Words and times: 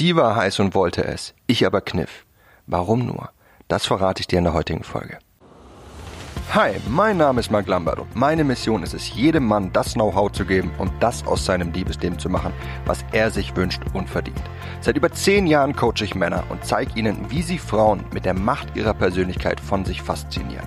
Sie 0.00 0.16
war 0.16 0.34
heiß 0.34 0.60
und 0.60 0.74
wollte 0.74 1.04
es, 1.04 1.34
ich 1.46 1.66
aber 1.66 1.82
kniff. 1.82 2.24
Warum 2.66 3.04
nur? 3.04 3.28
Das 3.68 3.84
verrate 3.84 4.22
ich 4.22 4.26
dir 4.26 4.38
in 4.38 4.44
der 4.44 4.54
heutigen 4.54 4.82
Folge. 4.82 5.18
Hi, 6.54 6.72
mein 6.88 7.18
Name 7.18 7.40
ist 7.40 7.50
Mark 7.50 7.66
Lambert 7.66 7.98
und 7.98 8.16
meine 8.16 8.42
Mission 8.42 8.82
ist 8.82 8.94
es, 8.94 9.14
jedem 9.14 9.44
Mann 9.44 9.74
das 9.74 9.92
Know-how 9.92 10.32
zu 10.32 10.46
geben 10.46 10.70
und 10.78 10.90
das 11.00 11.26
aus 11.26 11.44
seinem 11.44 11.70
Liebesleben 11.72 12.18
zu 12.18 12.30
machen, 12.30 12.54
was 12.86 13.04
er 13.12 13.30
sich 13.30 13.54
wünscht 13.56 13.82
und 13.92 14.08
verdient. 14.08 14.42
Seit 14.80 14.96
über 14.96 15.12
zehn 15.12 15.46
Jahren 15.46 15.76
coache 15.76 16.04
ich 16.04 16.14
Männer 16.14 16.44
und 16.48 16.64
zeige 16.64 16.98
ihnen, 16.98 17.30
wie 17.30 17.42
sie 17.42 17.58
Frauen 17.58 18.02
mit 18.10 18.24
der 18.24 18.32
Macht 18.32 18.74
ihrer 18.76 18.94
Persönlichkeit 18.94 19.60
von 19.60 19.84
sich 19.84 20.00
faszinieren. 20.00 20.66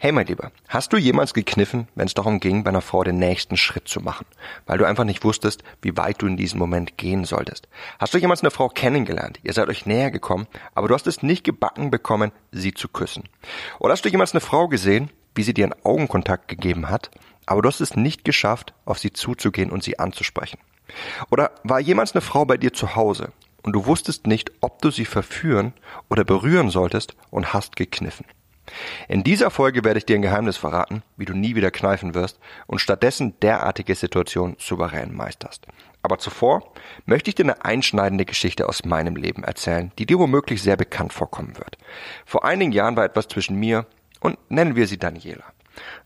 Hey 0.00 0.12
mein 0.12 0.28
Lieber, 0.28 0.52
hast 0.68 0.92
du 0.92 0.96
jemals 0.96 1.34
gekniffen, 1.34 1.88
wenn 1.96 2.06
es 2.06 2.14
darum 2.14 2.38
ging, 2.38 2.62
bei 2.62 2.68
einer 2.68 2.82
Frau 2.82 3.02
den 3.02 3.18
nächsten 3.18 3.56
Schritt 3.56 3.88
zu 3.88 3.98
machen, 3.98 4.26
weil 4.64 4.78
du 4.78 4.84
einfach 4.84 5.02
nicht 5.02 5.24
wusstest, 5.24 5.64
wie 5.82 5.96
weit 5.96 6.22
du 6.22 6.28
in 6.28 6.36
diesem 6.36 6.60
Moment 6.60 6.96
gehen 6.96 7.24
solltest? 7.24 7.66
Hast 7.98 8.14
du 8.14 8.18
jemals 8.18 8.42
eine 8.42 8.52
Frau 8.52 8.68
kennengelernt, 8.68 9.40
ihr 9.42 9.52
seid 9.52 9.68
euch 9.68 9.86
näher 9.86 10.12
gekommen, 10.12 10.46
aber 10.72 10.86
du 10.86 10.94
hast 10.94 11.08
es 11.08 11.24
nicht 11.24 11.42
gebacken 11.42 11.90
bekommen, 11.90 12.30
sie 12.52 12.72
zu 12.74 12.86
küssen? 12.86 13.24
Oder 13.80 13.94
hast 13.94 14.04
du 14.04 14.08
jemals 14.08 14.34
eine 14.34 14.40
Frau 14.40 14.68
gesehen, 14.68 15.10
wie 15.34 15.42
sie 15.42 15.52
dir 15.52 15.64
einen 15.64 15.84
Augenkontakt 15.84 16.46
gegeben 16.46 16.88
hat, 16.88 17.10
aber 17.46 17.60
du 17.62 17.68
hast 17.68 17.80
es 17.80 17.96
nicht 17.96 18.24
geschafft, 18.24 18.74
auf 18.84 19.00
sie 19.00 19.12
zuzugehen 19.12 19.72
und 19.72 19.82
sie 19.82 19.98
anzusprechen? 19.98 20.60
Oder 21.28 21.50
war 21.64 21.80
jemals 21.80 22.12
eine 22.12 22.20
Frau 22.20 22.44
bei 22.44 22.56
dir 22.56 22.72
zu 22.72 22.94
Hause 22.94 23.32
und 23.64 23.72
du 23.72 23.84
wusstest 23.86 24.28
nicht, 24.28 24.52
ob 24.60 24.80
du 24.80 24.92
sie 24.92 25.06
verführen 25.06 25.72
oder 26.08 26.22
berühren 26.22 26.70
solltest 26.70 27.16
und 27.30 27.52
hast 27.52 27.74
gekniffen? 27.74 28.26
In 29.08 29.24
dieser 29.24 29.50
Folge 29.50 29.84
werde 29.84 29.98
ich 29.98 30.06
dir 30.06 30.16
ein 30.16 30.22
Geheimnis 30.22 30.56
verraten, 30.56 31.02
wie 31.16 31.24
du 31.24 31.34
nie 31.34 31.54
wieder 31.54 31.70
kneifen 31.70 32.14
wirst 32.14 32.38
und 32.66 32.80
stattdessen 32.80 33.38
derartige 33.40 33.94
Situationen 33.94 34.56
souverän 34.58 35.14
meisterst. 35.14 35.66
Aber 36.02 36.18
zuvor 36.18 36.72
möchte 37.06 37.30
ich 37.30 37.34
dir 37.34 37.44
eine 37.44 37.64
einschneidende 37.64 38.24
Geschichte 38.24 38.68
aus 38.68 38.84
meinem 38.84 39.16
Leben 39.16 39.44
erzählen, 39.44 39.92
die 39.98 40.06
dir 40.06 40.18
womöglich 40.18 40.62
sehr 40.62 40.76
bekannt 40.76 41.12
vorkommen 41.12 41.56
wird. 41.58 41.76
Vor 42.24 42.44
einigen 42.44 42.72
Jahren 42.72 42.96
war 42.96 43.04
etwas 43.04 43.28
zwischen 43.28 43.56
mir 43.56 43.86
und 44.20 44.38
nennen 44.48 44.76
wir 44.76 44.86
sie 44.86 44.98
Daniela. 44.98 45.44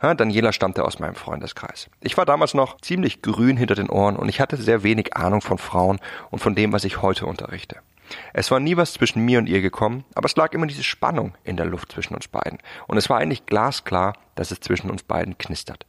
Ja, 0.03 0.15
Daniela 0.15 0.53
stammte 0.53 0.85
aus 0.85 0.99
meinem 0.99 1.15
Freundeskreis. 1.15 1.89
Ich 2.01 2.17
war 2.17 2.27
damals 2.27 2.55
noch 2.55 2.81
ziemlich 2.81 3.23
grün 3.23 3.57
hinter 3.57 3.75
den 3.75 3.91
Ohren 3.91 4.17
und 4.17 4.29
ich 4.29 4.41
hatte 4.41 4.57
sehr 4.57 4.83
wenig 4.83 5.17
Ahnung 5.17 5.41
von 5.41 5.59
Frauen 5.59 5.99
und 6.31 6.41
von 6.41 6.55
dem, 6.55 6.73
was 6.73 6.85
ich 6.85 7.01
heute 7.01 7.27
unterrichte. 7.27 7.77
Es 8.33 8.51
war 8.51 8.61
nie 8.61 8.77
was 8.77 8.93
zwischen 8.93 9.25
mir 9.25 9.39
und 9.39 9.49
ihr 9.49 9.61
gekommen, 9.61 10.05
aber 10.15 10.27
es 10.27 10.37
lag 10.37 10.53
immer 10.53 10.67
diese 10.67 10.83
Spannung 10.83 11.35
in 11.45 11.57
der 11.57 11.67
Luft 11.67 11.93
zwischen 11.93 12.15
uns 12.15 12.29
beiden. 12.29 12.59
Und 12.87 12.97
es 12.97 13.11
war 13.11 13.19
eigentlich 13.19 13.47
glasklar, 13.47 14.15
dass 14.35 14.51
es 14.51 14.61
zwischen 14.61 14.91
uns 14.91 15.03
beiden 15.03 15.39
knistert. 15.39 15.87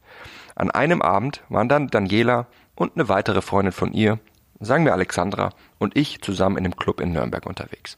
An 0.54 0.70
einem 0.70 1.02
Abend 1.02 1.42
waren 1.48 1.68
dann 1.68 1.88
Daniela 1.88 2.46
und 2.74 2.94
eine 2.94 3.08
weitere 3.08 3.42
Freundin 3.42 3.72
von 3.72 3.92
ihr, 3.92 4.18
sagen 4.60 4.84
wir 4.84 4.92
Alexandra, 4.92 5.50
und 5.78 5.96
ich 5.96 6.22
zusammen 6.22 6.56
in 6.56 6.64
einem 6.64 6.76
Club 6.76 7.00
in 7.00 7.12
Nürnberg 7.12 7.44
unterwegs. 7.46 7.96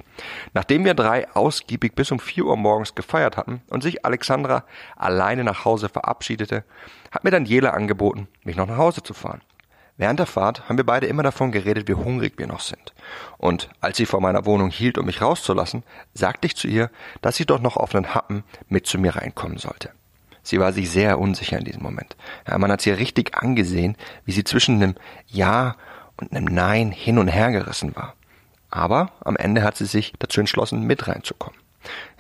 Nachdem 0.55 0.85
wir 0.85 0.95
drei 0.95 1.31
ausgiebig 1.35 1.95
bis 1.95 2.11
um 2.11 2.19
vier 2.19 2.47
Uhr 2.47 2.57
morgens 2.57 2.95
gefeiert 2.95 3.37
hatten 3.37 3.63
und 3.69 3.83
sich 3.83 4.05
Alexandra 4.05 4.65
alleine 4.97 5.45
nach 5.45 5.65
Hause 5.65 5.89
verabschiedete, 5.89 6.65
hat 7.11 7.25
mir 7.25 7.31
Daniela 7.31 7.71
angeboten, 7.71 8.29
mich 8.45 8.57
noch 8.57 8.67
nach 8.67 8.79
Hause 8.79 9.03
zu 9.03 9.15
fahren. 9.15 9.43
Während 9.99 10.19
der 10.19 10.27
Fahrt 10.27 10.69
haben 10.69 10.77
wir 10.77 10.85
beide 10.85 11.07
immer 11.07 11.23
davon 11.23 11.53
geredet, 11.53 11.89
wie 11.89 11.95
hungrig 11.95 12.35
wir 12.37 12.47
noch 12.47 12.61
sind. 12.61 12.93
Und 13.39 13.71
als 13.81 13.97
sie 13.97 14.07
vor 14.07 14.21
meiner 14.21 14.45
Wohnung 14.45 14.71
hielt, 14.71 14.99
um 14.99 15.07
mich 15.07 15.23
rauszulassen, 15.23 15.85
sagte 16.13 16.47
ich 16.47 16.57
zu 16.57 16.69
ihr, 16.69 16.91
dass 17.23 17.37
sie 17.37 17.47
doch 17.47 17.61
noch 17.61 17.77
auf 17.77 17.95
einen 17.95 18.15
Happen 18.15 18.45
mit 18.69 18.87
zu 18.87 18.99
mir 18.99 19.17
reinkommen 19.17 19.59
sollte. 19.59 19.91
Sie 20.43 20.61
war 20.61 20.73
sich 20.73 20.91
sehr 20.91 21.19
unsicher 21.19 21.59
in 21.59 21.65
diesem 21.65 21.83
Moment. 21.83 22.17
Ja, 22.47 22.59
man 22.59 22.71
hat 22.71 22.83
sie 22.83 22.91
richtig 22.91 23.37
angesehen, 23.37 23.97
wie 24.25 24.33
sie 24.33 24.45
zwischen 24.45 24.77
einem 24.77 24.95
Ja 25.27 25.77
und 26.19 26.33
einem 26.33 26.45
Nein 26.45 26.93
hin 26.93 27.19
und 27.19 27.29
her 27.29 27.51
gerissen 27.51 27.97
war. 27.97 28.15
Aber 28.71 29.13
am 29.25 29.37
Ende 29.37 29.63
hat 29.63 29.77
sie 29.77 29.87
sich 29.87 30.13
dazu 30.19 30.41
entschlossen, 30.41 30.83
mit 30.83 31.09
reinzukommen. 31.09 31.59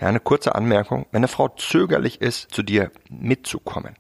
Ja, 0.00 0.08
eine 0.08 0.20
kurze 0.20 0.54
Anmerkung. 0.54 1.06
Wenn 1.10 1.20
eine 1.20 1.28
Frau 1.28 1.48
zögerlich 1.48 2.20
ist, 2.20 2.52
zu 2.52 2.62
dir 2.62 2.90
mitzukommen, 3.08 3.96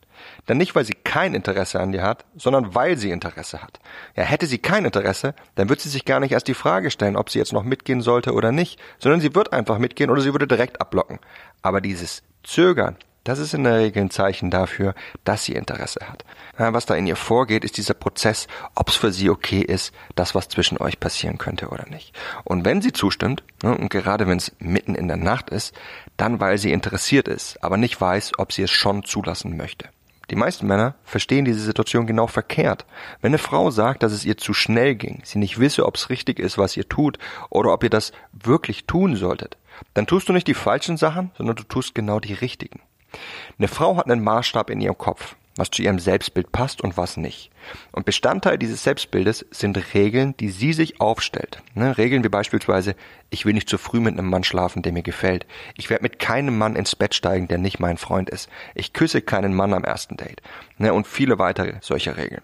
dann 0.46 0.58
nicht, 0.58 0.74
weil 0.74 0.84
sie 0.84 0.94
kein 1.16 1.32
Interesse 1.32 1.80
an 1.80 1.92
dir 1.92 2.02
hat, 2.02 2.26
sondern 2.36 2.74
weil 2.74 2.98
sie 2.98 3.10
Interesse 3.10 3.62
hat. 3.62 3.80
Ja, 4.16 4.24
hätte 4.24 4.44
sie 4.44 4.58
kein 4.58 4.84
Interesse, 4.84 5.34
dann 5.54 5.70
wird 5.70 5.80
sie 5.80 5.88
sich 5.88 6.04
gar 6.04 6.20
nicht 6.20 6.32
erst 6.32 6.46
die 6.46 6.52
Frage 6.52 6.90
stellen, 6.90 7.16
ob 7.16 7.30
sie 7.30 7.38
jetzt 7.38 7.54
noch 7.54 7.62
mitgehen 7.62 8.02
sollte 8.02 8.34
oder 8.34 8.52
nicht, 8.52 8.78
sondern 8.98 9.22
sie 9.22 9.34
wird 9.34 9.50
einfach 9.54 9.78
mitgehen 9.78 10.10
oder 10.10 10.20
sie 10.20 10.34
würde 10.34 10.46
direkt 10.46 10.78
abblocken. 10.78 11.18
Aber 11.62 11.80
dieses 11.80 12.22
Zögern, 12.42 12.96
das 13.24 13.38
ist 13.38 13.54
in 13.54 13.64
der 13.64 13.78
Regel 13.78 14.02
ein 14.02 14.10
Zeichen 14.10 14.50
dafür, 14.50 14.94
dass 15.24 15.44
sie 15.44 15.54
Interesse 15.54 16.00
hat. 16.06 16.26
Ja, 16.58 16.74
was 16.74 16.84
da 16.84 16.94
in 16.94 17.06
ihr 17.06 17.16
vorgeht, 17.16 17.64
ist 17.64 17.78
dieser 17.78 17.94
Prozess, 17.94 18.46
ob 18.74 18.90
es 18.90 18.96
für 18.96 19.10
sie 19.10 19.30
okay 19.30 19.62
ist, 19.62 19.94
das, 20.16 20.34
was 20.34 20.50
zwischen 20.50 20.76
euch 20.76 21.00
passieren 21.00 21.38
könnte 21.38 21.68
oder 21.68 21.88
nicht. 21.88 22.14
Und 22.44 22.66
wenn 22.66 22.82
sie 22.82 22.92
zustimmt, 22.92 23.42
ne, 23.62 23.74
und 23.74 23.88
gerade 23.88 24.26
wenn 24.26 24.36
es 24.36 24.52
mitten 24.58 24.94
in 24.94 25.08
der 25.08 25.16
Nacht 25.16 25.48
ist, 25.48 25.74
dann 26.18 26.40
weil 26.40 26.58
sie 26.58 26.72
interessiert 26.72 27.26
ist, 27.26 27.64
aber 27.64 27.78
nicht 27.78 27.98
weiß, 27.98 28.32
ob 28.36 28.52
sie 28.52 28.64
es 28.64 28.70
schon 28.70 29.02
zulassen 29.02 29.56
möchte. 29.56 29.88
Die 30.30 30.36
meisten 30.36 30.66
Männer 30.66 30.94
verstehen 31.04 31.44
diese 31.44 31.60
Situation 31.60 32.06
genau 32.06 32.26
verkehrt. 32.26 32.84
Wenn 33.20 33.30
eine 33.30 33.38
Frau 33.38 33.70
sagt, 33.70 34.02
dass 34.02 34.12
es 34.12 34.24
ihr 34.24 34.36
zu 34.36 34.54
schnell 34.54 34.96
ging, 34.96 35.20
sie 35.24 35.38
nicht 35.38 35.60
wisse, 35.60 35.86
ob 35.86 35.96
es 35.96 36.10
richtig 36.10 36.38
ist, 36.38 36.58
was 36.58 36.76
ihr 36.76 36.88
tut, 36.88 37.18
oder 37.48 37.72
ob 37.72 37.84
ihr 37.84 37.90
das 37.90 38.12
wirklich 38.32 38.86
tun 38.86 39.14
solltet, 39.14 39.56
dann 39.94 40.06
tust 40.06 40.28
du 40.28 40.32
nicht 40.32 40.48
die 40.48 40.54
falschen 40.54 40.96
Sachen, 40.96 41.30
sondern 41.36 41.56
du 41.56 41.62
tust 41.62 41.94
genau 41.94 42.18
die 42.18 42.32
richtigen. 42.32 42.80
Eine 43.58 43.68
Frau 43.68 43.96
hat 43.96 44.10
einen 44.10 44.24
Maßstab 44.24 44.70
in 44.70 44.80
ihrem 44.80 44.98
Kopf 44.98 45.36
was 45.56 45.70
zu 45.70 45.82
ihrem 45.82 45.98
Selbstbild 45.98 46.52
passt 46.52 46.82
und 46.82 46.96
was 46.96 47.16
nicht. 47.16 47.50
Und 47.92 48.06
Bestandteil 48.06 48.58
dieses 48.58 48.82
Selbstbildes 48.82 49.46
sind 49.50 49.94
Regeln, 49.94 50.36
die 50.38 50.50
sie 50.50 50.72
sich 50.72 51.00
aufstellt. 51.00 51.62
Ne, 51.74 51.96
Regeln 51.98 52.24
wie 52.24 52.28
beispielsweise, 52.28 52.94
ich 53.30 53.44
will 53.44 53.54
nicht 53.54 53.68
zu 53.68 53.78
früh 53.78 54.00
mit 54.00 54.18
einem 54.18 54.28
Mann 54.28 54.44
schlafen, 54.44 54.82
der 54.82 54.92
mir 54.92 55.02
gefällt. 55.02 55.46
Ich 55.76 55.90
werde 55.90 56.02
mit 56.02 56.18
keinem 56.18 56.56
Mann 56.58 56.76
ins 56.76 56.96
Bett 56.96 57.14
steigen, 57.14 57.48
der 57.48 57.58
nicht 57.58 57.80
mein 57.80 57.98
Freund 57.98 58.30
ist. 58.30 58.48
Ich 58.74 58.92
küsse 58.92 59.22
keinen 59.22 59.54
Mann 59.54 59.74
am 59.74 59.84
ersten 59.84 60.16
Date. 60.16 60.42
Ne, 60.78 60.92
und 60.92 61.06
viele 61.06 61.38
weitere 61.38 61.74
solcher 61.80 62.16
Regeln. 62.16 62.42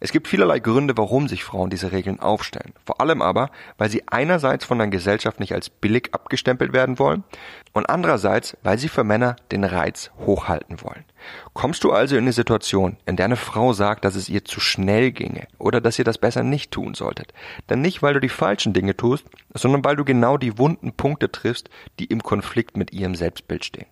Es 0.00 0.12
gibt 0.12 0.28
vielerlei 0.28 0.60
Gründe, 0.60 0.96
warum 0.96 1.28
sich 1.28 1.44
Frauen 1.44 1.70
diese 1.70 1.92
Regeln 1.92 2.20
aufstellen. 2.20 2.72
Vor 2.84 3.00
allem 3.00 3.22
aber, 3.22 3.50
weil 3.76 3.90
sie 3.90 4.06
einerseits 4.08 4.64
von 4.64 4.78
der 4.78 4.88
Gesellschaft 4.88 5.40
nicht 5.40 5.52
als 5.52 5.70
billig 5.70 6.10
abgestempelt 6.12 6.72
werden 6.72 6.98
wollen 6.98 7.24
und 7.72 7.88
andererseits, 7.88 8.56
weil 8.62 8.78
sie 8.78 8.88
für 8.88 9.04
Männer 9.04 9.36
den 9.52 9.64
Reiz 9.64 10.10
hochhalten 10.24 10.82
wollen. 10.82 11.04
Kommst 11.52 11.84
du 11.84 11.92
also 11.92 12.16
in 12.16 12.22
eine 12.22 12.32
Situation, 12.32 12.96
in 13.06 13.16
der 13.16 13.26
eine 13.26 13.36
Frau 13.36 13.72
sagt, 13.72 14.04
dass 14.04 14.14
es 14.14 14.28
ihr 14.28 14.44
zu 14.44 14.57
schnell 14.58 15.12
ginge 15.12 15.46
oder 15.58 15.80
dass 15.80 15.98
ihr 15.98 16.04
das 16.04 16.18
besser 16.18 16.42
nicht 16.42 16.70
tun 16.70 16.94
solltet, 16.94 17.32
dann 17.66 17.80
nicht, 17.80 18.02
weil 18.02 18.14
du 18.14 18.20
die 18.20 18.28
falschen 18.28 18.72
Dinge 18.72 18.96
tust, 18.96 19.26
sondern 19.54 19.84
weil 19.84 19.96
du 19.96 20.04
genau 20.04 20.36
die 20.36 20.58
wunden 20.58 20.92
Punkte 20.92 21.30
triffst, 21.30 21.70
die 21.98 22.06
im 22.06 22.22
Konflikt 22.22 22.76
mit 22.76 22.92
ihrem 22.92 23.14
Selbstbild 23.14 23.64
stehen. 23.64 23.86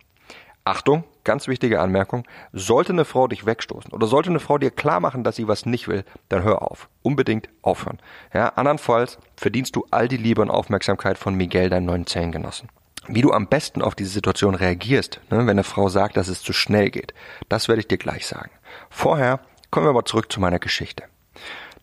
Achtung, 0.66 1.04
ganz 1.22 1.46
wichtige 1.46 1.80
Anmerkung, 1.80 2.26
sollte 2.52 2.92
eine 2.92 3.04
Frau 3.04 3.28
dich 3.28 3.46
wegstoßen 3.46 3.92
oder 3.92 4.08
sollte 4.08 4.30
eine 4.30 4.40
Frau 4.40 4.58
dir 4.58 4.72
klar 4.72 4.98
machen, 4.98 5.22
dass 5.22 5.36
sie 5.36 5.46
was 5.46 5.64
nicht 5.64 5.86
will, 5.86 6.04
dann 6.28 6.42
hör 6.42 6.62
auf. 6.62 6.88
Unbedingt 7.02 7.48
aufhören. 7.62 8.00
Ja, 8.34 8.48
andernfalls 8.48 9.18
verdienst 9.36 9.76
du 9.76 9.86
all 9.92 10.08
die 10.08 10.16
Liebe 10.16 10.42
und 10.42 10.50
Aufmerksamkeit 10.50 11.18
von 11.18 11.36
Miguel, 11.36 11.70
deinen 11.70 11.86
neuen 11.86 12.08
Zellengenossen. 12.08 12.68
Wie 13.06 13.22
du 13.22 13.32
am 13.32 13.46
besten 13.46 13.80
auf 13.80 13.94
diese 13.94 14.10
Situation 14.10 14.56
reagierst, 14.56 15.20
ne, 15.30 15.38
wenn 15.38 15.50
eine 15.50 15.62
Frau 15.62 15.88
sagt, 15.88 16.16
dass 16.16 16.26
es 16.26 16.42
zu 16.42 16.52
schnell 16.52 16.90
geht, 16.90 17.14
das 17.48 17.68
werde 17.68 17.80
ich 17.80 17.86
dir 17.86 17.98
gleich 17.98 18.26
sagen. 18.26 18.50
Vorher 18.90 19.38
kommen 19.76 19.88
wir 19.88 19.90
aber 19.90 20.06
zurück 20.06 20.32
zu 20.32 20.40
meiner 20.40 20.58
Geschichte. 20.58 21.02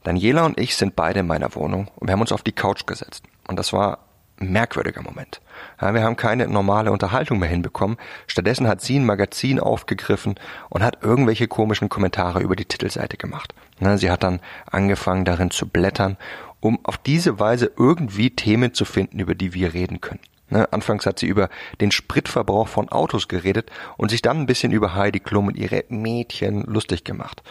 Daniela 0.03 0.47
und 0.47 0.59
ich 0.59 0.75
sind 0.75 0.95
beide 0.95 1.19
in 1.19 1.27
meiner 1.27 1.53
Wohnung 1.53 1.91
und 1.95 2.07
wir 2.07 2.13
haben 2.13 2.21
uns 2.21 2.31
auf 2.31 2.41
die 2.41 2.51
Couch 2.51 2.87
gesetzt. 2.87 3.23
Und 3.47 3.59
das 3.59 3.71
war 3.71 3.99
merkwürdiger 4.37 5.03
Moment. 5.03 5.41
Ja, 5.79 5.93
wir 5.93 6.01
haben 6.01 6.15
keine 6.15 6.47
normale 6.47 6.91
Unterhaltung 6.91 7.37
mehr 7.37 7.49
hinbekommen. 7.49 7.97
Stattdessen 8.25 8.67
hat 8.67 8.81
sie 8.81 8.97
ein 8.97 9.05
Magazin 9.05 9.59
aufgegriffen 9.59 10.39
und 10.71 10.81
hat 10.81 11.03
irgendwelche 11.03 11.47
komischen 11.47 11.87
Kommentare 11.87 12.39
über 12.39 12.55
die 12.55 12.65
Titelseite 12.65 13.17
gemacht. 13.17 13.53
Ja, 13.79 13.95
sie 13.95 14.09
hat 14.09 14.23
dann 14.23 14.39
angefangen 14.65 15.23
darin 15.23 15.51
zu 15.51 15.67
blättern, 15.67 16.17
um 16.61 16.83
auf 16.85 16.97
diese 16.97 17.39
Weise 17.39 17.71
irgendwie 17.77 18.31
Themen 18.31 18.73
zu 18.73 18.85
finden, 18.85 19.19
über 19.19 19.35
die 19.35 19.53
wir 19.53 19.75
reden 19.75 20.01
können. 20.01 20.19
Ne, 20.53 20.71
anfangs 20.71 21.07
hat 21.07 21.17
sie 21.17 21.25
über 21.25 21.49
den 21.81 21.89
Spritverbrauch 21.89 22.67
von 22.67 22.89
Autos 22.89 23.27
geredet 23.27 23.71
und 23.97 24.09
sich 24.09 24.21
dann 24.21 24.37
ein 24.37 24.45
bisschen 24.45 24.71
über 24.71 24.93
Heidi 24.93 25.19
Klum 25.19 25.47
und 25.47 25.57
ihre 25.57 25.83
Mädchen 25.89 26.61
lustig 26.61 27.03
gemacht. 27.03 27.41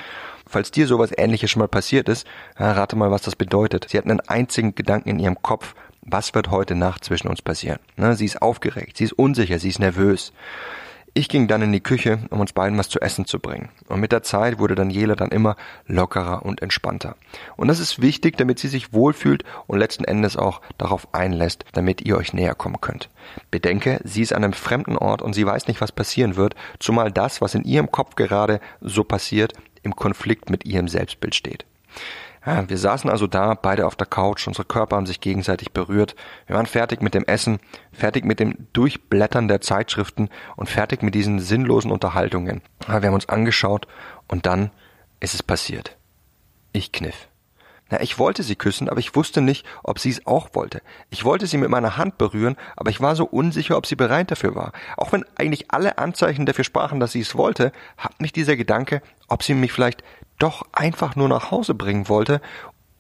Falls 0.47 0.71
dir 0.71 0.87
sowas 0.87 1.11
ähnliches 1.17 1.51
schon 1.51 1.61
mal 1.61 1.67
passiert 1.69 2.09
ist, 2.09 2.29
rate 2.57 2.95
mal, 2.95 3.11
was 3.11 3.23
das 3.23 3.35
bedeutet. 3.35 3.89
Sie 3.89 3.99
hat 3.99 4.05
einen 4.05 4.21
einzigen 4.21 4.77
Gedanken 4.77 5.09
in 5.09 5.19
ihrem 5.19 5.43
Kopf 5.43 5.75
was 6.05 6.35
wird 6.35 6.51
heute 6.51 6.75
Nacht 6.75 7.05
zwischen 7.05 7.29
uns 7.29 7.43
passieren? 7.43 7.79
Ne, 7.97 8.17
sie 8.17 8.25
ist 8.25 8.43
aufgeregt, 8.43 8.97
sie 8.97 9.05
ist 9.05 9.13
unsicher, 9.13 9.61
sie 9.61 9.69
ist 9.69 9.79
nervös. 9.79 10.33
Ich 11.15 11.29
ging 11.29 11.47
dann 11.47 11.61
in 11.61 11.73
die 11.73 11.83
Küche, 11.83 12.21
um 12.31 12.41
uns 12.41 12.55
beiden 12.55 12.79
was 12.79 12.89
zu 12.89 12.99
essen 13.03 13.27
zu 13.27 13.39
bringen. 13.39 13.69
Und 13.87 14.01
mit 14.01 14.13
der 14.13 14.23
Zeit 14.23 14.59
wurde 14.59 14.75
Daniela 14.75 15.15
dann 15.15 15.29
immer 15.29 15.57
lockerer 15.87 16.43
und 16.43 16.63
entspannter. 16.63 17.17
Und 17.57 17.69
das 17.69 17.81
ist 17.81 18.01
wichtig, 18.01 18.39
damit 18.39 18.59
sie 18.59 18.69
sich 18.69 18.95
wohlfühlt 18.95 19.45
und 19.67 19.79
letzten 19.79 20.05
Endes 20.05 20.39
auch 20.39 20.63
darauf 20.79 21.13
einlässt, 21.13 21.67
damit 21.75 22.01
ihr 22.01 22.17
euch 22.17 22.33
näher 22.33 22.55
kommen 22.55 22.81
könnt. 22.81 23.11
Bedenke, 23.51 24.01
sie 24.05 24.23
ist 24.23 24.33
an 24.33 24.43
einem 24.43 24.55
fremden 24.55 24.97
Ort 24.97 25.21
und 25.21 25.35
sie 25.35 25.45
weiß 25.45 25.69
nicht, 25.69 25.83
was 25.83 25.93
passieren 25.93 26.37
wird, 26.37 26.55
zumal 26.79 27.13
das, 27.13 27.43
was 27.43 27.55
in 27.55 27.65
ihrem 27.65 27.91
Kopf 27.91 28.15
gerade 28.15 28.59
so 28.81 29.05
passiert, 29.05 29.53
im 29.83 29.95
Konflikt 29.95 30.49
mit 30.49 30.65
ihrem 30.65 30.89
Selbstbild 30.89 31.35
steht. 31.35 31.67
Ja, 32.45 32.69
wir 32.69 32.79
saßen 32.79 33.09
also 33.09 33.29
da, 33.29 33.55
beide 33.55 33.87
auf 33.87 33.95
der 33.95 34.07
Couch, 34.07 34.49
unsere 34.49 34.67
Körper 34.67 34.97
haben 34.97 35.07
sich 35.07 35.21
gegenseitig 35.21 35.73
berührt. 35.73 36.17
Wir 36.47 36.57
waren 36.57 36.67
fertig 36.67 37.01
mit 37.01 37.15
dem 37.15 37.25
Essen, 37.25 37.61
fertig 37.93 38.25
mit 38.25 38.41
dem 38.41 38.67
Durchblättern 38.73 39.47
der 39.47 39.61
Zeitschriften 39.61 40.29
und 40.57 40.69
fertig 40.69 41.03
mit 41.03 41.15
diesen 41.15 41.39
sinnlosen 41.39 41.93
Unterhaltungen. 41.93 42.63
Ja, 42.89 43.01
wir 43.01 43.09
haben 43.09 43.15
uns 43.15 43.29
angeschaut 43.29 43.87
und 44.27 44.47
dann 44.47 44.73
ist 45.21 45.35
es 45.35 45.43
passiert. 45.43 45.97
Ich 46.73 46.91
kniff. 46.91 47.29
Na, 47.93 48.01
ich 48.01 48.19
wollte 48.19 48.43
sie 48.43 48.57
küssen, 48.57 48.89
aber 48.89 48.99
ich 48.99 49.15
wusste 49.15 49.43
nicht, 49.43 49.67
ob 49.85 49.99
sie 49.99 50.09
es 50.09 50.27
auch 50.27 50.55
wollte. 50.55 50.81
Ich 51.11 51.25
wollte 51.25 51.47
sie 51.47 51.59
mit 51.59 51.69
meiner 51.69 51.99
Hand 51.99 52.17
berühren, 52.17 52.57
aber 52.75 52.91
ich 52.91 53.03
war 53.03 53.15
so 53.15 53.27
unsicher, 53.27 53.77
ob 53.77 53.85
sie 53.87 53.97
bereit 53.97 54.31
dafür 54.31 54.55
war. 54.55 54.73
Auch 54.97 55.13
wenn 55.13 55.27
eigentlich 55.37 55.71
alle 55.71 55.99
Anzeichen 55.99 56.47
dafür 56.47 56.65
sprachen, 56.65 56.99
dass 56.99 57.13
sie 57.13 57.21
es 57.21 57.37
wollte, 57.37 57.71
hat 57.99 58.21
mich 58.21 58.33
dieser 58.33 58.57
Gedanke, 58.57 59.03
ob 59.29 59.43
sie 59.43 59.53
mich 59.53 59.73
vielleicht 59.73 60.03
doch 60.43 60.67
einfach 60.73 61.17
nur 61.17 61.29
nach 61.29 61.51
Hause 61.51 61.75
bringen 61.75 62.09
wollte 62.09 62.41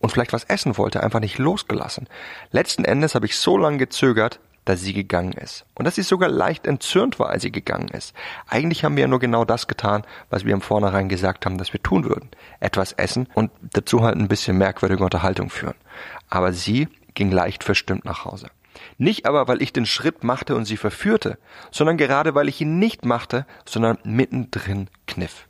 und 0.00 0.10
vielleicht 0.10 0.32
was 0.32 0.44
essen 0.44 0.76
wollte, 0.76 1.02
einfach 1.02 1.20
nicht 1.20 1.38
losgelassen. 1.38 2.08
Letzten 2.50 2.84
Endes 2.84 3.14
habe 3.14 3.26
ich 3.26 3.36
so 3.36 3.56
lange 3.58 3.78
gezögert, 3.78 4.40
dass 4.64 4.80
sie 4.80 4.92
gegangen 4.92 5.32
ist. 5.32 5.64
Und 5.74 5.86
dass 5.86 5.96
sie 5.96 6.02
sogar 6.02 6.28
leicht 6.28 6.66
entzürnt 6.66 7.18
war, 7.18 7.30
als 7.30 7.42
sie 7.42 7.50
gegangen 7.50 7.88
ist. 7.88 8.14
Eigentlich 8.46 8.84
haben 8.84 8.96
wir 8.96 9.02
ja 9.02 9.08
nur 9.08 9.18
genau 9.18 9.44
das 9.44 9.66
getan, 9.66 10.04
was 10.30 10.44
wir 10.44 10.52
im 10.52 10.60
Vornherein 10.60 11.08
gesagt 11.08 11.46
haben, 11.46 11.58
dass 11.58 11.72
wir 11.72 11.82
tun 11.82 12.04
würden. 12.04 12.30
Etwas 12.60 12.92
essen 12.92 13.28
und 13.34 13.50
dazu 13.72 14.02
halt 14.02 14.16
ein 14.16 14.28
bisschen 14.28 14.58
merkwürdige 14.58 15.02
Unterhaltung 15.02 15.50
führen. 15.50 15.74
Aber 16.28 16.52
sie 16.52 16.88
ging 17.14 17.30
leicht 17.32 17.64
verstimmt 17.64 18.04
nach 18.04 18.24
Hause. 18.24 18.48
Nicht 18.98 19.26
aber, 19.26 19.48
weil 19.48 19.62
ich 19.62 19.72
den 19.72 19.86
Schritt 19.86 20.24
machte 20.24 20.54
und 20.54 20.64
sie 20.64 20.76
verführte, 20.76 21.38
sondern 21.70 21.96
gerade, 21.96 22.34
weil 22.34 22.48
ich 22.48 22.60
ihn 22.60 22.78
nicht 22.78 23.04
machte, 23.04 23.46
sondern 23.64 23.98
mittendrin 24.04 24.88
kniff. 25.06 25.48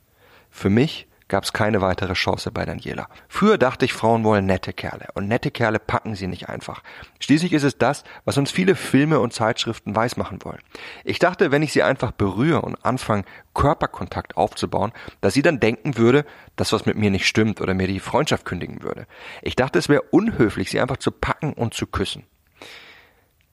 Für 0.49 0.69
mich 0.69 1.07
gab 1.33 1.45
es 1.45 1.51
keine 1.51 1.81
weitere 1.81 2.13
Chance 2.13 2.51
bei 2.51 2.63
Daniela. 2.63 3.07
Früher 3.27 3.57
dachte 3.57 3.85
ich, 3.85 3.93
Frauen 3.93 4.23
wollen 4.23 4.45
nette 4.45 4.71
Kerle 4.71 5.07
und 5.15 5.27
nette 5.27 5.49
Kerle 5.49 5.79
packen 5.79 6.13
sie 6.13 6.27
nicht 6.27 6.47
einfach. 6.47 6.83
Schließlich 7.19 7.53
ist 7.53 7.63
es 7.63 7.79
das, 7.79 8.03
was 8.23 8.37
uns 8.37 8.51
viele 8.51 8.75
Filme 8.75 9.19
und 9.19 9.33
Zeitschriften 9.33 9.95
weismachen 9.95 10.37
wollen. 10.43 10.59
Ich 11.03 11.17
dachte, 11.17 11.49
wenn 11.49 11.63
ich 11.63 11.73
sie 11.73 11.81
einfach 11.81 12.11
berühre 12.11 12.61
und 12.61 12.85
anfange, 12.85 13.23
Körperkontakt 13.55 14.37
aufzubauen, 14.37 14.91
dass 15.21 15.33
sie 15.33 15.41
dann 15.41 15.59
denken 15.59 15.97
würde, 15.97 16.23
dass 16.55 16.71
was 16.71 16.85
mit 16.85 16.97
mir 16.97 17.09
nicht 17.09 17.25
stimmt 17.25 17.61
oder 17.61 17.73
mir 17.73 17.87
die 17.87 17.99
Freundschaft 17.99 18.45
kündigen 18.45 18.83
würde. 18.83 19.07
Ich 19.41 19.55
dachte, 19.55 19.79
es 19.79 19.89
wäre 19.89 20.03
unhöflich, 20.11 20.69
sie 20.69 20.79
einfach 20.79 20.97
zu 20.97 21.09
packen 21.09 21.53
und 21.53 21.73
zu 21.73 21.87
küssen. 21.87 22.27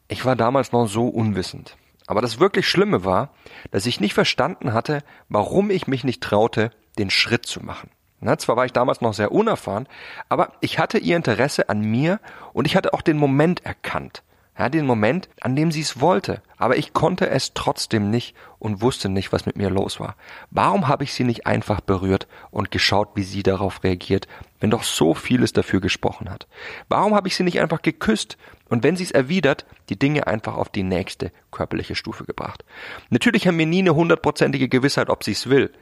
Ich 0.06 0.26
war 0.26 0.36
damals 0.36 0.72
noch 0.72 0.86
so 0.86 1.08
unwissend. 1.08 1.78
Aber 2.06 2.20
das 2.20 2.40
wirklich 2.40 2.68
Schlimme 2.68 3.06
war, 3.06 3.32
dass 3.70 3.86
ich 3.86 4.00
nicht 4.00 4.12
verstanden 4.12 4.74
hatte, 4.74 5.02
warum 5.30 5.70
ich 5.70 5.86
mich 5.86 6.04
nicht 6.04 6.22
traute, 6.22 6.72
den 6.98 7.10
Schritt 7.10 7.46
zu 7.46 7.60
machen. 7.64 7.90
Na, 8.20 8.36
zwar 8.36 8.56
war 8.56 8.66
ich 8.66 8.72
damals 8.72 9.00
noch 9.00 9.14
sehr 9.14 9.32
unerfahren, 9.32 9.88
aber 10.28 10.52
ich 10.60 10.78
hatte 10.78 10.98
ihr 10.98 11.16
Interesse 11.16 11.68
an 11.68 11.80
mir 11.80 12.20
und 12.52 12.66
ich 12.66 12.76
hatte 12.76 12.92
auch 12.92 13.02
den 13.02 13.16
Moment 13.16 13.64
erkannt. 13.64 14.22
Ja, 14.58 14.68
den 14.68 14.84
Moment, 14.84 15.30
an 15.40 15.56
dem 15.56 15.72
sie 15.72 15.80
es 15.80 16.02
wollte. 16.02 16.42
Aber 16.58 16.76
ich 16.76 16.92
konnte 16.92 17.30
es 17.30 17.54
trotzdem 17.54 18.10
nicht 18.10 18.36
und 18.58 18.82
wusste 18.82 19.08
nicht, 19.08 19.32
was 19.32 19.46
mit 19.46 19.56
mir 19.56 19.70
los 19.70 20.00
war. 20.00 20.16
Warum 20.50 20.86
habe 20.86 21.02
ich 21.02 21.14
sie 21.14 21.24
nicht 21.24 21.46
einfach 21.46 21.80
berührt 21.80 22.28
und 22.50 22.70
geschaut, 22.70 23.08
wie 23.14 23.22
sie 23.22 23.42
darauf 23.42 23.82
reagiert, 23.82 24.28
wenn 24.58 24.68
doch 24.68 24.82
so 24.82 25.14
vieles 25.14 25.54
dafür 25.54 25.80
gesprochen 25.80 26.28
hat? 26.28 26.46
Warum 26.90 27.14
habe 27.14 27.28
ich 27.28 27.36
sie 27.36 27.42
nicht 27.42 27.58
einfach 27.58 27.80
geküsst 27.80 28.36
und 28.68 28.82
wenn 28.82 28.96
sie 28.96 29.04
es 29.04 29.12
erwidert, 29.12 29.64
die 29.88 29.98
Dinge 29.98 30.26
einfach 30.26 30.56
auf 30.56 30.68
die 30.68 30.82
nächste 30.82 31.32
körperliche 31.50 31.94
Stufe 31.94 32.24
gebracht? 32.24 32.62
Natürlich 33.08 33.46
haben 33.46 33.58
wir 33.58 33.64
nie 33.64 33.78
eine 33.78 33.94
hundertprozentige 33.94 34.68
Gewissheit, 34.68 35.08
ob 35.08 35.24
sie 35.24 35.32
es 35.32 35.48
will 35.48 35.72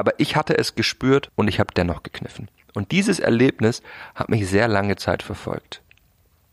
aber 0.00 0.18
ich 0.18 0.34
hatte 0.34 0.56
es 0.56 0.74
gespürt 0.74 1.30
und 1.36 1.46
ich 1.46 1.60
habe 1.60 1.74
dennoch 1.74 2.02
gekniffen. 2.02 2.48
Und 2.72 2.90
dieses 2.90 3.20
Erlebnis 3.20 3.82
hat 4.14 4.30
mich 4.30 4.48
sehr 4.48 4.66
lange 4.66 4.96
Zeit 4.96 5.22
verfolgt. 5.22 5.82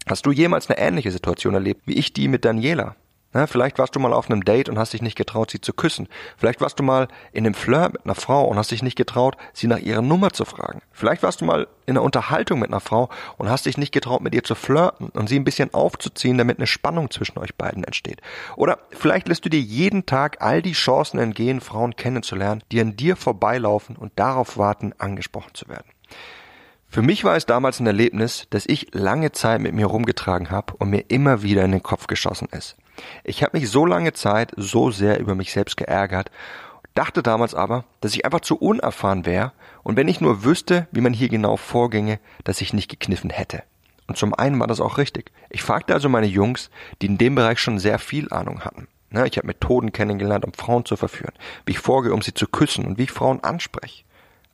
Hast 0.05 0.25
du 0.25 0.33
jemals 0.33 0.69
eine 0.69 0.77
ähnliche 0.77 1.11
Situation 1.11 1.53
erlebt 1.53 1.83
wie 1.85 1.93
ich 1.93 2.11
die 2.11 2.27
mit 2.27 2.43
Daniela? 2.43 2.97
Na, 3.33 3.45
vielleicht 3.45 3.77
warst 3.77 3.95
du 3.95 3.99
mal 3.99 4.13
auf 4.13 4.29
einem 4.29 4.45
Date 4.45 4.69
und 4.69 4.79
hast 4.79 4.93
dich 4.93 5.01
nicht 5.01 5.17
getraut, 5.17 5.51
sie 5.51 5.59
zu 5.59 5.73
küssen. 5.73 6.07
Vielleicht 6.37 6.61
warst 6.61 6.79
du 6.79 6.83
mal 6.83 7.09
in 7.33 7.45
einem 7.45 7.53
Flirt 7.53 7.93
mit 7.93 8.05
einer 8.05 8.15
Frau 8.15 8.45
und 8.45 8.57
hast 8.57 8.71
dich 8.71 8.83
nicht 8.83 8.95
getraut, 8.95 9.35
sie 9.53 9.67
nach 9.67 9.79
ihrer 9.79 10.01
Nummer 10.01 10.31
zu 10.31 10.45
fragen. 10.45 10.81
Vielleicht 10.93 11.23
warst 11.23 11.41
du 11.41 11.45
mal 11.45 11.67
in 11.85 11.97
einer 11.97 12.03
Unterhaltung 12.03 12.59
mit 12.59 12.69
einer 12.69 12.79
Frau 12.79 13.09
und 13.37 13.49
hast 13.49 13.65
dich 13.65 13.77
nicht 13.77 13.91
getraut, 13.91 14.21
mit 14.21 14.33
ihr 14.33 14.43
zu 14.43 14.55
flirten 14.55 15.09
und 15.09 15.27
sie 15.27 15.37
ein 15.37 15.43
bisschen 15.43 15.73
aufzuziehen, 15.73 16.37
damit 16.37 16.57
eine 16.57 16.67
Spannung 16.67 17.11
zwischen 17.11 17.37
euch 17.37 17.55
beiden 17.55 17.83
entsteht. 17.83 18.21
Oder 18.55 18.79
vielleicht 18.91 19.27
lässt 19.27 19.43
du 19.43 19.49
dir 19.49 19.61
jeden 19.61 20.05
Tag 20.05 20.41
all 20.41 20.61
die 20.61 20.71
Chancen 20.71 21.19
entgehen, 21.19 21.59
Frauen 21.59 21.95
kennenzulernen, 21.97 22.63
die 22.71 22.79
an 22.79 22.95
dir 22.95 23.17
vorbeilaufen 23.17 23.97
und 23.97 24.13
darauf 24.15 24.57
warten, 24.57 24.93
angesprochen 24.97 25.53
zu 25.53 25.67
werden. 25.67 25.87
Für 26.89 27.01
mich 27.01 27.25
war 27.25 27.35
es 27.35 27.45
damals 27.45 27.79
ein 27.79 27.87
Erlebnis, 27.87 28.47
das 28.49 28.65
ich 28.65 28.87
lange 28.93 29.33
Zeit 29.33 29.59
mit 29.59 29.73
mir 29.73 29.87
rumgetragen 29.87 30.49
habe 30.49 30.73
und 30.77 30.89
mir 30.89 31.03
immer 31.09 31.43
wieder 31.43 31.65
in 31.65 31.73
den 31.73 31.83
Kopf 31.83 32.07
geschossen 32.07 32.47
ist. 32.51 32.77
Ich 33.23 33.43
habe 33.43 33.57
mich 33.57 33.69
so 33.69 33.85
lange 33.85 34.13
Zeit 34.13 34.51
so 34.57 34.91
sehr 34.91 35.19
über 35.19 35.35
mich 35.35 35.51
selbst 35.51 35.77
geärgert, 35.77 36.31
dachte 36.93 37.21
damals 37.21 37.53
aber, 37.53 37.85
dass 38.01 38.15
ich 38.15 38.25
einfach 38.25 38.41
zu 38.41 38.57
unerfahren 38.57 39.25
wäre 39.25 39.51
und 39.83 39.97
wenn 39.97 40.07
ich 40.07 40.21
nur 40.21 40.43
wüsste, 40.43 40.87
wie 40.91 41.01
man 41.01 41.13
hier 41.13 41.29
genau 41.29 41.57
vorginge, 41.57 42.19
dass 42.43 42.61
ich 42.61 42.73
nicht 42.73 42.89
gekniffen 42.89 43.29
hätte. 43.29 43.63
Und 44.07 44.17
zum 44.17 44.33
einen 44.33 44.59
war 44.59 44.67
das 44.67 44.81
auch 44.81 44.97
richtig. 44.97 45.31
Ich 45.49 45.61
fragte 45.61 45.93
also 45.93 46.09
meine 46.09 46.27
Jungs, 46.27 46.69
die 47.01 47.07
in 47.07 47.17
dem 47.17 47.35
Bereich 47.35 47.59
schon 47.59 47.77
sehr 47.77 47.99
viel 47.99 48.31
Ahnung 48.31 48.61
hatten. 48.61 48.87
Ich 49.11 49.37
habe 49.37 49.47
Methoden 49.47 49.91
kennengelernt, 49.91 50.43
um 50.43 50.53
Frauen 50.53 50.85
zu 50.85 50.97
verführen, 50.97 51.33
wie 51.65 51.71
ich 51.71 51.79
vorgehe, 51.79 52.13
um 52.13 52.21
sie 52.21 52.33
zu 52.33 52.47
küssen 52.47 52.85
und 52.85 52.97
wie 52.97 53.03
ich 53.03 53.11
Frauen 53.11 53.43
anspreche. 53.43 54.03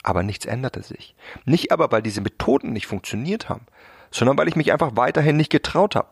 Aber 0.03 0.21
nichts 0.21 0.45
änderte 0.45 0.83
sich. 0.83 1.15
Nicht 1.45 1.71
aber, 1.71 1.91
weil 1.91 2.01
diese 2.01 2.21
Methoden 2.21 2.73
nicht 2.73 2.87
funktioniert 2.87 3.49
haben, 3.49 3.65
sondern 4.11 4.37
weil 4.37 4.47
ich 4.47 4.55
mich 4.55 4.71
einfach 4.71 4.91
weiterhin 4.95 5.37
nicht 5.37 5.49
getraut 5.49 5.95
habe. 5.95 6.07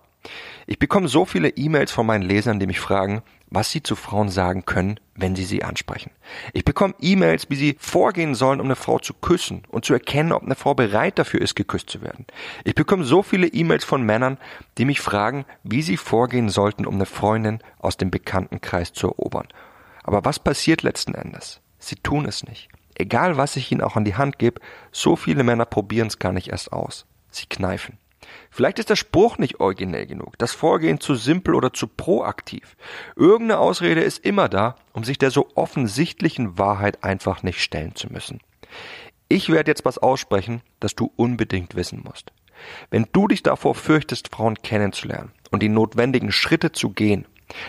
Ich 0.67 0.79
bekomme 0.79 1.07
so 1.07 1.25
viele 1.25 1.49
E-Mails 1.49 1.91
von 1.91 2.05
meinen 2.05 2.21
Lesern, 2.23 2.59
die 2.59 2.67
mich 2.67 2.79
fragen, 2.79 3.23
was 3.49 3.69
sie 3.69 3.83
zu 3.83 3.95
Frauen 3.95 4.29
sagen 4.29 4.65
können, 4.65 4.99
wenn 5.15 5.35
sie 5.35 5.43
sie 5.43 5.63
ansprechen. 5.63 6.11
Ich 6.53 6.63
bekomme 6.63 6.93
E-Mails, 6.99 7.49
wie 7.49 7.55
sie 7.55 7.75
vorgehen 7.79 8.33
sollen, 8.33 8.61
um 8.61 8.67
eine 8.67 8.77
Frau 8.77 8.99
zu 8.99 9.13
küssen 9.13 9.63
und 9.67 9.83
zu 9.83 9.93
erkennen, 9.93 10.31
ob 10.31 10.43
eine 10.43 10.55
Frau 10.55 10.73
bereit 10.73 11.19
dafür 11.19 11.41
ist, 11.41 11.55
geküsst 11.55 11.89
zu 11.89 12.01
werden. 12.01 12.25
Ich 12.63 12.75
bekomme 12.75 13.03
so 13.03 13.23
viele 13.23 13.47
E-Mails 13.47 13.83
von 13.83 14.03
Männern, 14.03 14.37
die 14.77 14.85
mich 14.85 15.01
fragen, 15.01 15.45
wie 15.63 15.81
sie 15.81 15.97
vorgehen 15.97 16.49
sollten, 16.49 16.85
um 16.85 16.95
eine 16.95 17.05
Freundin 17.05 17.59
aus 17.79 17.97
dem 17.97 18.09
Bekanntenkreis 18.09 18.93
zu 18.93 19.07
erobern. 19.07 19.47
Aber 20.03 20.23
was 20.23 20.39
passiert 20.39 20.81
letzten 20.81 21.13
Endes? 21.13 21.59
Sie 21.77 21.95
tun 21.95 22.25
es 22.25 22.43
nicht. 22.43 22.69
Egal 22.95 23.35
was 23.35 23.55
ich 23.55 23.71
ihnen 23.71 23.81
auch 23.81 23.95
an 23.95 24.05
die 24.05 24.15
Hand 24.15 24.39
gebe, 24.39 24.61
so 24.91 25.15
viele 25.15 25.43
Männer 25.43 25.65
probieren 25.65 26.07
es 26.07 26.19
gar 26.19 26.31
nicht 26.31 26.49
erst 26.49 26.71
aus. 26.71 27.05
Sie 27.31 27.47
kneifen. 27.47 27.97
Vielleicht 28.49 28.79
ist 28.79 28.89
der 28.89 28.95
Spruch 28.95 29.37
nicht 29.37 29.59
originell 29.59 30.05
genug, 30.05 30.37
das 30.37 30.53
Vorgehen 30.53 30.99
zu 30.99 31.15
simpel 31.15 31.55
oder 31.55 31.73
zu 31.73 31.87
proaktiv. 31.87 32.75
Irgendeine 33.15 33.59
Ausrede 33.59 34.01
ist 34.01 34.25
immer 34.25 34.49
da, 34.49 34.75
um 34.93 35.03
sich 35.03 35.17
der 35.17 35.31
so 35.31 35.49
offensichtlichen 35.55 36.57
Wahrheit 36.57 37.03
einfach 37.03 37.43
nicht 37.43 37.61
stellen 37.61 37.95
zu 37.95 38.11
müssen. 38.11 38.39
Ich 39.29 39.49
werde 39.49 39.71
jetzt 39.71 39.85
was 39.85 39.97
aussprechen, 39.97 40.61
das 40.79 40.95
du 40.95 41.11
unbedingt 41.15 41.75
wissen 41.75 42.01
musst. 42.03 42.33
Wenn 42.89 43.07
du 43.13 43.27
dich 43.27 43.43
davor 43.43 43.75
fürchtest, 43.75 44.29
Frauen 44.35 44.55
kennenzulernen 44.55 45.31
und 45.51 45.63
die 45.63 45.69
notwendigen 45.69 46.31
Schritte 46.31 46.71
zu 46.71 46.89
gehen, 46.89 47.25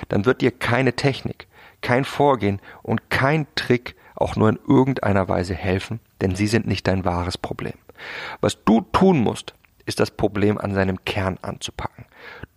dann 0.08 0.24
wird 0.24 0.40
dir 0.40 0.50
keine 0.50 0.94
Technik, 0.94 1.46
kein 1.80 2.04
Vorgehen 2.04 2.60
und 2.82 3.10
kein 3.10 3.46
Trick 3.54 3.96
auch 4.14 4.36
nur 4.36 4.48
in 4.48 4.58
irgendeiner 4.66 5.28
Weise 5.28 5.54
helfen, 5.54 6.00
denn 6.20 6.36
sie 6.36 6.46
sind 6.46 6.66
nicht 6.66 6.86
dein 6.86 7.04
wahres 7.04 7.38
Problem. 7.38 7.74
Was 8.40 8.64
du 8.64 8.80
tun 8.80 9.20
musst, 9.20 9.54
ist 9.86 10.00
das 10.00 10.10
Problem 10.10 10.58
an 10.58 10.74
seinem 10.74 11.04
Kern 11.04 11.38
anzupacken. 11.42 12.06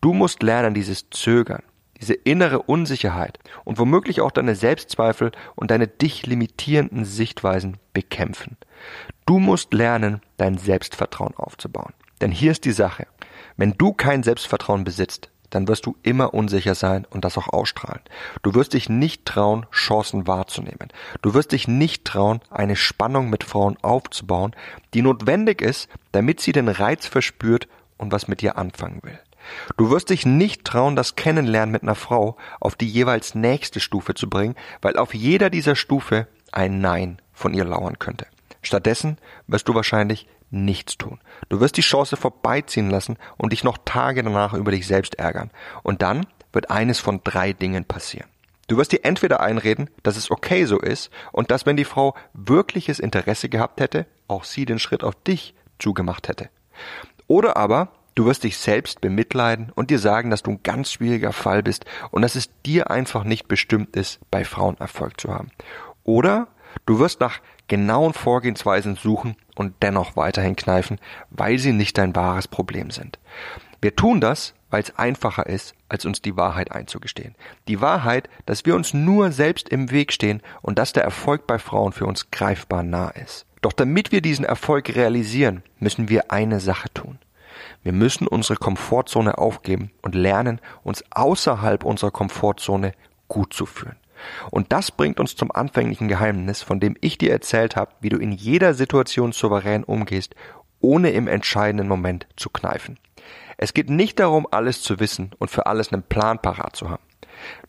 Du 0.01 0.13
musst 0.13 0.43
lernen, 0.43 0.73
dieses 0.73 1.09
Zögern, 1.09 1.63
diese 1.99 2.13
innere 2.13 2.61
Unsicherheit 2.61 3.39
und 3.63 3.79
womöglich 3.79 4.21
auch 4.21 4.31
deine 4.31 4.55
Selbstzweifel 4.55 5.31
und 5.55 5.71
deine 5.71 5.87
dich 5.87 6.25
limitierenden 6.25 7.05
Sichtweisen 7.05 7.77
bekämpfen. 7.93 8.57
Du 9.25 9.39
musst 9.39 9.73
lernen, 9.73 10.21
dein 10.37 10.57
Selbstvertrauen 10.57 11.35
aufzubauen. 11.35 11.93
Denn 12.21 12.31
hier 12.31 12.51
ist 12.51 12.65
die 12.65 12.71
Sache. 12.71 13.07
Wenn 13.57 13.73
du 13.77 13.93
kein 13.93 14.23
Selbstvertrauen 14.23 14.83
besitzt, 14.83 15.31
dann 15.55 15.69
wirst 15.69 15.85
du 15.85 15.95
immer 16.03 16.33
unsicher 16.33 16.75
sein 16.75 17.07
und 17.09 17.23
das 17.23 17.37
auch 17.37 17.47
ausstrahlen. 17.47 18.01
Du 18.41 18.53
wirst 18.55 18.73
dich 18.73 18.89
nicht 18.89 19.23
trauen, 19.23 19.65
Chancen 19.71 20.27
wahrzunehmen. 20.27 20.89
Du 21.21 21.33
wirst 21.33 21.53
dich 21.53 21.69
nicht 21.69 22.03
trauen, 22.03 22.41
eine 22.49 22.75
Spannung 22.75 23.29
mit 23.29 23.45
Frauen 23.45 23.77
aufzubauen, 23.81 24.53
die 24.93 25.01
notwendig 25.01 25.61
ist, 25.61 25.87
damit 26.11 26.41
sie 26.41 26.51
den 26.51 26.67
Reiz 26.67 27.07
verspürt 27.07 27.69
und 27.97 28.11
was 28.11 28.27
mit 28.27 28.41
dir 28.41 28.57
anfangen 28.57 28.99
will. 29.03 29.17
Du 29.77 29.91
wirst 29.91 30.09
dich 30.09 30.25
nicht 30.25 30.65
trauen, 30.65 30.97
das 30.97 31.15
Kennenlernen 31.15 31.71
mit 31.71 31.83
einer 31.83 31.95
Frau 31.95 32.35
auf 32.59 32.75
die 32.75 32.89
jeweils 32.89 33.33
nächste 33.33 33.79
Stufe 33.79 34.13
zu 34.13 34.29
bringen, 34.29 34.55
weil 34.81 34.97
auf 34.97 35.13
jeder 35.13 35.49
dieser 35.49 35.77
Stufe 35.77 36.27
ein 36.51 36.81
Nein 36.81 37.21
von 37.31 37.53
ihr 37.53 37.63
lauern 37.63 37.97
könnte. 37.97 38.27
Stattdessen 38.61 39.19
wirst 39.47 39.69
du 39.69 39.73
wahrscheinlich 39.73 40.27
nichts 40.55 40.97
tun. 40.97 41.19
Du 41.49 41.59
wirst 41.59 41.77
die 41.77 41.81
Chance 41.81 42.17
vorbeiziehen 42.17 42.89
lassen 42.89 43.17
und 43.37 43.51
dich 43.51 43.63
noch 43.63 43.77
Tage 43.85 44.23
danach 44.23 44.53
über 44.53 44.71
dich 44.71 44.87
selbst 44.87 45.15
ärgern. 45.15 45.51
Und 45.83 46.01
dann 46.01 46.25
wird 46.53 46.71
eines 46.71 46.99
von 46.99 47.21
drei 47.23 47.53
Dingen 47.53 47.85
passieren. 47.85 48.29
Du 48.67 48.77
wirst 48.77 48.91
dir 48.91 49.05
entweder 49.05 49.41
einreden, 49.41 49.89
dass 50.01 50.17
es 50.17 50.31
okay 50.31 50.65
so 50.65 50.79
ist 50.79 51.11
und 51.31 51.51
dass 51.51 51.65
wenn 51.67 51.77
die 51.77 51.85
Frau 51.85 52.15
wirkliches 52.33 52.99
Interesse 52.99 53.47
gehabt 53.49 53.79
hätte, 53.79 54.07
auch 54.27 54.43
sie 54.43 54.65
den 54.65 54.79
Schritt 54.79 55.03
auf 55.03 55.13
dich 55.23 55.53
zugemacht 55.77 56.27
hätte. 56.27 56.49
Oder 57.27 57.57
aber 57.57 57.89
du 58.15 58.25
wirst 58.25 58.43
dich 58.43 58.57
selbst 58.57 59.01
bemitleiden 59.01 59.71
und 59.75 59.91
dir 59.91 59.99
sagen, 59.99 60.31
dass 60.31 60.41
du 60.41 60.51
ein 60.51 60.63
ganz 60.63 60.91
schwieriger 60.91 61.33
Fall 61.33 61.61
bist 61.61 61.85
und 62.09 62.23
dass 62.23 62.35
es 62.35 62.49
dir 62.65 62.89
einfach 62.89 63.23
nicht 63.23 63.47
bestimmt 63.47 63.95
ist, 63.95 64.19
bei 64.31 64.43
Frauen 64.43 64.77
Erfolg 64.79 65.21
zu 65.21 65.31
haben. 65.31 65.51
Oder 66.03 66.47
du 66.85 66.99
wirst 66.99 67.19
nach 67.19 67.39
genauen 67.67 68.13
Vorgehensweisen 68.13 68.95
suchen 68.95 69.35
und 69.55 69.73
dennoch 69.81 70.15
weiterhin 70.15 70.55
kneifen, 70.55 70.99
weil 71.29 71.57
sie 71.57 71.71
nicht 71.71 71.97
dein 71.97 72.15
wahres 72.15 72.47
Problem 72.47 72.91
sind. 72.91 73.19
Wir 73.81 73.95
tun 73.95 74.21
das, 74.21 74.53
weil 74.69 74.81
es 74.81 74.97
einfacher 74.97 75.45
ist, 75.45 75.73
als 75.89 76.05
uns 76.05 76.21
die 76.21 76.37
Wahrheit 76.37 76.71
einzugestehen. 76.71 77.35
Die 77.67 77.81
Wahrheit, 77.81 78.29
dass 78.45 78.65
wir 78.65 78.75
uns 78.75 78.93
nur 78.93 79.31
selbst 79.31 79.69
im 79.69 79.91
Weg 79.91 80.11
stehen 80.11 80.41
und 80.61 80.79
dass 80.79 80.93
der 80.93 81.03
Erfolg 81.03 81.47
bei 81.47 81.59
Frauen 81.59 81.93
für 81.93 82.05
uns 82.05 82.31
greifbar 82.31 82.83
nah 82.83 83.09
ist. 83.09 83.45
Doch 83.61 83.73
damit 83.73 84.11
wir 84.11 84.21
diesen 84.21 84.45
Erfolg 84.45 84.95
realisieren, 84.95 85.63
müssen 85.79 86.09
wir 86.09 86.31
eine 86.31 86.59
Sache 86.59 86.93
tun. 86.93 87.19
Wir 87.83 87.93
müssen 87.93 88.27
unsere 88.27 88.57
Komfortzone 88.57 89.37
aufgeben 89.37 89.91
und 90.01 90.15
lernen, 90.15 90.59
uns 90.83 91.03
außerhalb 91.11 91.83
unserer 91.83 92.11
Komfortzone 92.11 92.93
gut 93.27 93.53
zu 93.53 93.65
fühlen. 93.65 93.95
Und 94.51 94.71
das 94.71 94.91
bringt 94.91 95.19
uns 95.19 95.35
zum 95.35 95.51
anfänglichen 95.51 96.07
Geheimnis, 96.07 96.61
von 96.61 96.79
dem 96.79 96.95
ich 97.01 97.17
dir 97.17 97.31
erzählt 97.31 97.75
habe, 97.75 97.91
wie 98.01 98.09
du 98.09 98.17
in 98.17 98.31
jeder 98.31 98.73
Situation 98.73 99.31
souverän 99.31 99.83
umgehst, 99.83 100.35
ohne 100.79 101.11
im 101.11 101.27
entscheidenden 101.27 101.87
Moment 101.87 102.27
zu 102.35 102.49
kneifen. 102.49 102.99
Es 103.57 103.73
geht 103.73 103.89
nicht 103.89 104.19
darum, 104.19 104.47
alles 104.51 104.81
zu 104.81 104.99
wissen 104.99 105.31
und 105.39 105.49
für 105.49 105.65
alles 105.65 105.91
einen 105.91 106.03
Plan 106.03 106.39
parat 106.39 106.75
zu 106.75 106.89
haben. 106.89 107.03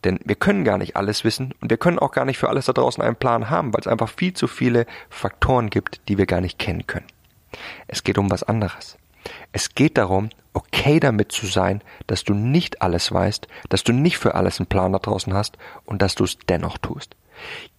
Denn 0.04 0.20
wir 0.24 0.36
können 0.36 0.64
gar 0.64 0.78
nicht 0.78 0.96
alles 0.96 1.24
wissen 1.24 1.54
und 1.60 1.70
wir 1.70 1.76
können 1.76 1.98
auch 1.98 2.12
gar 2.12 2.24
nicht 2.24 2.38
für 2.38 2.48
alles 2.48 2.66
da 2.66 2.72
draußen 2.72 3.02
einen 3.02 3.16
Plan 3.16 3.50
haben, 3.50 3.72
weil 3.72 3.80
es 3.80 3.86
einfach 3.86 4.08
viel 4.08 4.32
zu 4.32 4.46
viele 4.46 4.86
Faktoren 5.10 5.70
gibt, 5.70 6.08
die 6.08 6.18
wir 6.18 6.26
gar 6.26 6.40
nicht 6.40 6.58
kennen 6.58 6.86
können. 6.86 7.06
Es 7.88 8.04
geht 8.04 8.18
um 8.18 8.30
was 8.30 8.42
anderes. 8.42 8.98
Es 9.52 9.74
geht 9.74 9.98
darum, 9.98 10.30
okay 10.52 11.00
damit 11.00 11.32
zu 11.32 11.46
sein, 11.46 11.82
dass 12.06 12.24
du 12.24 12.34
nicht 12.34 12.82
alles 12.82 13.12
weißt, 13.12 13.46
dass 13.68 13.84
du 13.84 13.92
nicht 13.92 14.18
für 14.18 14.34
alles 14.34 14.58
einen 14.58 14.68
Plan 14.68 14.92
da 14.92 14.98
draußen 14.98 15.34
hast 15.34 15.58
und 15.84 16.02
dass 16.02 16.14
du 16.14 16.24
es 16.24 16.38
dennoch 16.48 16.78
tust. 16.78 17.14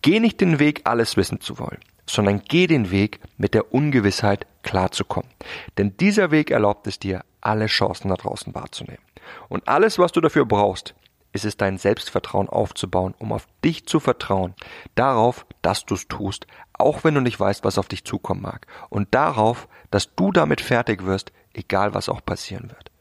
Geh 0.02 0.20
nicht 0.20 0.40
den 0.42 0.60
Weg, 0.60 0.82
alles 0.84 1.18
wissen 1.18 1.42
zu 1.42 1.58
wollen, 1.58 1.80
sondern 2.06 2.42
geh 2.48 2.68
den 2.68 2.92
Weg, 2.92 3.20
mit 3.38 3.54
der 3.54 3.74
Ungewissheit 3.74 4.46
klarzukommen. 4.64 5.30
Denn 5.78 5.98
dieser 5.98 6.32
Weg 6.32 6.52
erlaubt 6.52 6.88
es 6.88 7.00
dir, 7.00 7.24
alle 7.42 7.68
Chancen 7.68 8.10
da 8.10 8.16
draußen 8.16 8.54
wahrzunehmen. 8.54 9.02
Und 9.50 9.68
alles, 9.68 9.98
was 10.00 10.12
du 10.12 10.22
dafür 10.22 10.46
brauchst, 10.46 10.94
ist 11.38 11.46
es 11.46 11.56
dein 11.56 11.78
Selbstvertrauen 11.78 12.50
aufzubauen, 12.50 13.14
um 13.20 13.32
auf 13.32 13.48
dich 13.64 13.86
zu 13.86 14.00
vertrauen, 14.00 14.56
darauf, 14.96 15.46
dass 15.62 15.86
du 15.86 15.94
es 15.94 16.08
tust, 16.08 16.48
auch 16.74 17.04
wenn 17.04 17.14
du 17.14 17.22
nicht 17.22 17.40
weißt, 17.40 17.64
was 17.64 17.78
auf 17.78 17.88
dich 17.88 18.04
zukommen 18.04 18.42
mag, 18.42 18.66
und 18.90 19.14
darauf, 19.14 19.68
dass 19.92 20.16
du 20.16 20.32
damit 20.32 20.62
fertig 20.62 21.06
wirst, 21.06 21.32
egal 21.54 21.94
was 21.94 22.10
auch 22.10 22.26
passieren 22.26 22.70
wird. 22.70 22.92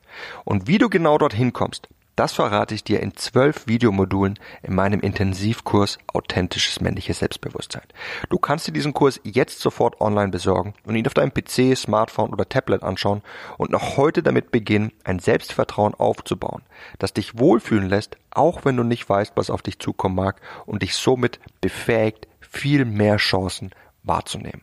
Und 0.44 0.66
wie 0.66 0.78
du 0.78 0.88
genau 0.88 1.18
dorthin 1.18 1.52
kommst, 1.52 1.88
das 2.16 2.32
verrate 2.32 2.74
ich 2.74 2.82
dir 2.82 3.00
in 3.00 3.14
zwölf 3.14 3.66
Videomodulen 3.66 4.38
in 4.62 4.74
meinem 4.74 5.00
Intensivkurs 5.00 5.98
Authentisches 6.12 6.80
männliches 6.80 7.18
Selbstbewusstsein. 7.18 7.82
Du 8.30 8.38
kannst 8.38 8.66
dir 8.66 8.72
diesen 8.72 8.94
Kurs 8.94 9.20
jetzt 9.22 9.60
sofort 9.60 10.00
online 10.00 10.30
besorgen 10.30 10.72
und 10.84 10.96
ihn 10.96 11.06
auf 11.06 11.14
deinem 11.14 11.32
PC, 11.32 11.76
Smartphone 11.76 12.32
oder 12.32 12.48
Tablet 12.48 12.82
anschauen 12.82 13.22
und 13.58 13.70
noch 13.70 13.98
heute 13.98 14.22
damit 14.22 14.50
beginnen, 14.50 14.92
ein 15.04 15.18
Selbstvertrauen 15.18 15.94
aufzubauen, 15.94 16.62
das 16.98 17.12
dich 17.12 17.38
wohlfühlen 17.38 17.88
lässt, 17.88 18.16
auch 18.30 18.64
wenn 18.64 18.76
du 18.76 18.82
nicht 18.82 19.08
weißt, 19.08 19.32
was 19.36 19.50
auf 19.50 19.60
dich 19.60 19.78
zukommen 19.78 20.14
mag 20.14 20.40
und 20.64 20.82
dich 20.82 20.94
somit 20.94 21.38
befähigt, 21.60 22.28
viel 22.40 22.86
mehr 22.86 23.18
Chancen 23.18 23.70
wahrzunehmen. 24.02 24.62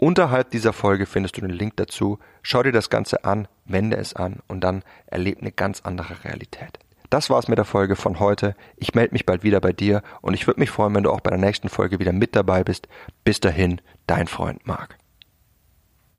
Unterhalb 0.00 0.50
dieser 0.50 0.72
Folge 0.72 1.04
findest 1.04 1.36
du 1.36 1.42
den 1.42 1.50
Link 1.50 1.76
dazu. 1.76 2.18
Schau 2.42 2.62
dir 2.62 2.72
das 2.72 2.88
Ganze 2.88 3.26
an, 3.26 3.48
wende 3.66 3.98
es 3.98 4.16
an 4.16 4.38
und 4.48 4.62
dann 4.62 4.82
erleb 5.04 5.42
eine 5.42 5.52
ganz 5.52 5.82
andere 5.82 6.24
Realität. 6.24 6.78
Das 7.10 7.28
war's 7.28 7.48
mit 7.48 7.58
der 7.58 7.66
Folge 7.66 7.96
von 7.96 8.18
heute. 8.18 8.56
Ich 8.78 8.94
melde 8.94 9.12
mich 9.12 9.26
bald 9.26 9.42
wieder 9.42 9.60
bei 9.60 9.74
dir 9.74 10.02
und 10.22 10.32
ich 10.32 10.46
würde 10.46 10.58
mich 10.58 10.70
freuen, 10.70 10.94
wenn 10.94 11.02
du 11.02 11.10
auch 11.10 11.20
bei 11.20 11.28
der 11.28 11.38
nächsten 11.38 11.68
Folge 11.68 11.98
wieder 11.98 12.14
mit 12.14 12.34
dabei 12.34 12.64
bist. 12.64 12.88
Bis 13.24 13.40
dahin, 13.40 13.82
dein 14.06 14.26
Freund 14.26 14.66
Marc. 14.66 14.96